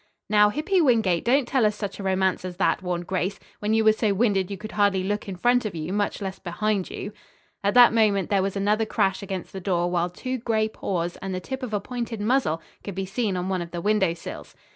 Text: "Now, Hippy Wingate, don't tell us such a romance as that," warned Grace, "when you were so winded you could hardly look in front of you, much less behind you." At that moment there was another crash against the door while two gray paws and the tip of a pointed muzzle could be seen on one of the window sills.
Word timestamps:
"Now, 0.31 0.49
Hippy 0.49 0.81
Wingate, 0.81 1.23
don't 1.23 1.47
tell 1.47 1.63
us 1.63 1.75
such 1.75 1.99
a 1.99 2.03
romance 2.03 2.43
as 2.43 2.57
that," 2.57 2.81
warned 2.81 3.05
Grace, 3.05 3.39
"when 3.59 3.75
you 3.75 3.83
were 3.83 3.93
so 3.93 4.15
winded 4.15 4.49
you 4.49 4.57
could 4.57 4.71
hardly 4.71 5.03
look 5.03 5.29
in 5.29 5.35
front 5.35 5.63
of 5.63 5.75
you, 5.75 5.93
much 5.93 6.23
less 6.23 6.39
behind 6.39 6.89
you." 6.89 7.13
At 7.63 7.75
that 7.75 7.93
moment 7.93 8.31
there 8.31 8.41
was 8.41 8.55
another 8.55 8.87
crash 8.87 9.21
against 9.21 9.53
the 9.53 9.61
door 9.61 9.91
while 9.91 10.09
two 10.09 10.39
gray 10.39 10.67
paws 10.67 11.17
and 11.21 11.35
the 11.35 11.39
tip 11.39 11.61
of 11.61 11.71
a 11.71 11.79
pointed 11.79 12.19
muzzle 12.19 12.63
could 12.83 12.95
be 12.95 13.05
seen 13.05 13.37
on 13.37 13.47
one 13.47 13.61
of 13.61 13.69
the 13.69 13.79
window 13.79 14.15
sills. 14.15 14.55